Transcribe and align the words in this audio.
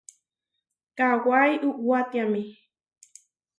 Kawái 0.97 1.53
uwatiáme. 1.69 2.41